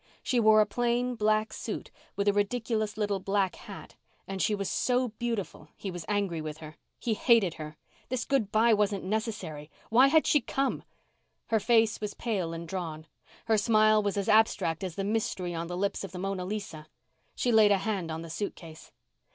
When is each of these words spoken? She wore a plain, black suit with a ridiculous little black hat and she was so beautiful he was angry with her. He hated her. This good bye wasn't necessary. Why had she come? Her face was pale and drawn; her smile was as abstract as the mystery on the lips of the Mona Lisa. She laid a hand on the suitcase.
She 0.23 0.39
wore 0.39 0.61
a 0.61 0.65
plain, 0.65 1.13
black 1.13 1.53
suit 1.53 1.91
with 2.15 2.27
a 2.27 2.33
ridiculous 2.33 2.97
little 2.97 3.19
black 3.19 3.53
hat 3.55 3.93
and 4.27 4.41
she 4.41 4.55
was 4.55 4.67
so 4.67 5.09
beautiful 5.19 5.69
he 5.77 5.91
was 5.91 6.05
angry 6.07 6.41
with 6.41 6.57
her. 6.57 6.75
He 6.97 7.13
hated 7.13 7.53
her. 7.61 7.77
This 8.09 8.25
good 8.25 8.51
bye 8.51 8.73
wasn't 8.73 9.03
necessary. 9.03 9.69
Why 9.91 10.07
had 10.07 10.25
she 10.25 10.41
come? 10.41 10.81
Her 11.49 11.59
face 11.59 12.01
was 12.01 12.15
pale 12.15 12.51
and 12.51 12.67
drawn; 12.67 13.05
her 13.45 13.59
smile 13.59 14.01
was 14.01 14.17
as 14.17 14.27
abstract 14.27 14.83
as 14.83 14.95
the 14.95 15.03
mystery 15.03 15.53
on 15.53 15.67
the 15.67 15.77
lips 15.77 16.03
of 16.03 16.13
the 16.13 16.17
Mona 16.17 16.45
Lisa. 16.45 16.87
She 17.35 17.51
laid 17.51 17.69
a 17.71 17.77
hand 17.77 18.09
on 18.09 18.23
the 18.23 18.31
suitcase. 18.31 18.91